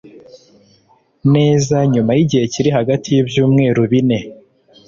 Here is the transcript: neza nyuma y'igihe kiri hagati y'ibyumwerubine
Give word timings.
neza 1.33 1.75
nyuma 1.93 2.11
y'igihe 2.17 2.45
kiri 2.53 2.69
hagati 2.77 3.07
y'ibyumwerubine 3.11 4.17